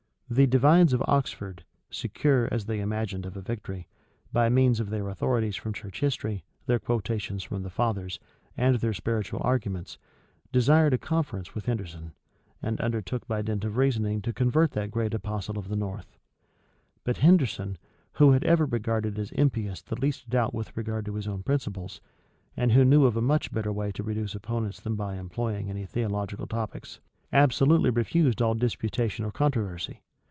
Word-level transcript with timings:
The 0.33 0.47
divines 0.47 0.93
of 0.93 1.03
Oxford, 1.09 1.65
secure, 1.89 2.47
as 2.53 2.65
they 2.65 2.79
imagined, 2.79 3.25
of 3.25 3.35
a 3.35 3.41
victory, 3.41 3.89
by 4.31 4.47
means 4.47 4.79
of 4.79 4.89
their 4.89 5.09
authorities 5.09 5.57
from 5.57 5.73
church 5.73 5.99
history, 5.99 6.45
their 6.67 6.79
quotations 6.79 7.43
from 7.43 7.63
the 7.63 7.69
fathers, 7.69 8.17
and 8.55 8.77
their 8.77 8.93
spiritual 8.93 9.41
arguments, 9.43 9.97
desired 10.53 10.93
a 10.93 10.97
conference 10.97 11.53
with 11.53 11.65
Henderson, 11.65 12.13
and 12.61 12.79
undertook 12.79 13.27
by 13.27 13.41
dint 13.41 13.65
of 13.65 13.75
reasoning 13.75 14.21
to 14.21 14.31
convert 14.31 14.71
that 14.71 14.89
great 14.89 15.13
apostle 15.13 15.59
of 15.59 15.67
the 15.67 15.75
north: 15.75 16.17
but 17.03 17.17
Henderson, 17.17 17.77
who 18.13 18.31
had 18.31 18.45
ever 18.45 18.65
regarded 18.65 19.19
as 19.19 19.31
impious 19.33 19.81
the 19.81 19.99
least 19.99 20.29
doubt 20.29 20.53
with 20.53 20.77
regard 20.77 21.03
to 21.07 21.15
his 21.15 21.27
own 21.27 21.43
principles, 21.43 21.99
and 22.55 22.71
who 22.71 22.85
knew 22.85 23.03
of 23.03 23.17
a 23.17 23.21
much 23.21 23.51
better 23.51 23.73
way 23.73 23.91
to 23.91 24.01
reduce 24.01 24.33
opponents 24.33 24.79
than 24.79 24.95
by 24.95 25.15
employing 25.17 25.69
any 25.69 25.85
theological 25.85 26.47
topics, 26.47 27.01
absolutely 27.33 27.89
refused 27.89 28.41
all 28.41 28.53
disputation 28.53 29.25
or 29.25 29.31
controversy. 29.33 29.99